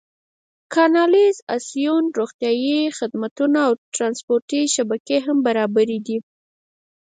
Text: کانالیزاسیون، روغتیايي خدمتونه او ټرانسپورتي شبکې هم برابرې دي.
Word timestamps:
کانالیزاسیون، 0.73 2.03
روغتیايي 2.17 2.79
خدمتونه 2.97 3.57
او 3.67 3.73
ټرانسپورتي 3.95 4.61
شبکې 4.75 5.17
هم 5.25 5.37
برابرې 5.45 5.99
دي. 6.07 6.17